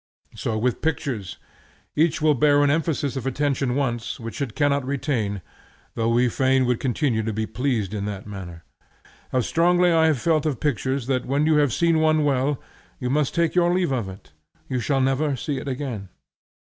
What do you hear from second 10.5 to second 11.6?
pictures that when you